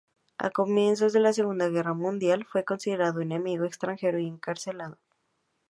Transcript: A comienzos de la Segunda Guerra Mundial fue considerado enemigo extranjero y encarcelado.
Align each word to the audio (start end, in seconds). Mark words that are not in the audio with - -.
A 0.39 0.49
comienzos 0.49 1.13
de 1.13 1.19
la 1.19 1.31
Segunda 1.31 1.69
Guerra 1.69 1.93
Mundial 1.93 2.43
fue 2.51 2.65
considerado 2.65 3.21
enemigo 3.21 3.65
extranjero 3.65 4.17
y 4.17 4.25
encarcelado. 4.25 4.97